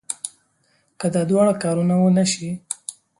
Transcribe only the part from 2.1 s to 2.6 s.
شي.